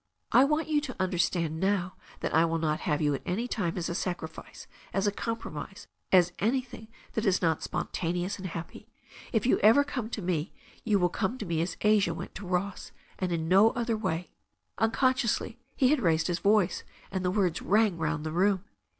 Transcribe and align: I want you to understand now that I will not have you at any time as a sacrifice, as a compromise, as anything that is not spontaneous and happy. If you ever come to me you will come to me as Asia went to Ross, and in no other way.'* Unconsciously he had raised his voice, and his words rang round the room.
I 0.31 0.45
want 0.45 0.67
you 0.67 0.81
to 0.81 0.95
understand 0.99 1.59
now 1.59 1.93
that 2.21 2.33
I 2.33 2.43
will 2.43 2.57
not 2.57 2.79
have 2.89 3.03
you 3.03 3.13
at 3.13 3.21
any 3.23 3.47
time 3.47 3.77
as 3.77 3.87
a 3.87 3.93
sacrifice, 3.93 4.65
as 4.95 5.05
a 5.05 5.11
compromise, 5.11 5.85
as 6.11 6.33
anything 6.39 6.87
that 7.13 7.23
is 7.23 7.39
not 7.39 7.61
spontaneous 7.61 8.39
and 8.39 8.47
happy. 8.47 8.87
If 9.31 9.45
you 9.45 9.59
ever 9.59 9.83
come 9.83 10.09
to 10.09 10.21
me 10.23 10.53
you 10.83 10.97
will 10.97 11.09
come 11.09 11.37
to 11.37 11.45
me 11.45 11.61
as 11.61 11.77
Asia 11.81 12.15
went 12.15 12.33
to 12.33 12.47
Ross, 12.47 12.91
and 13.19 13.31
in 13.31 13.47
no 13.47 13.69
other 13.73 13.95
way.'* 13.95 14.31
Unconsciously 14.79 15.59
he 15.75 15.89
had 15.89 15.99
raised 15.99 16.25
his 16.25 16.39
voice, 16.39 16.83
and 17.11 17.23
his 17.23 17.35
words 17.35 17.61
rang 17.61 17.99
round 17.99 18.25
the 18.25 18.31
room. 18.31 18.63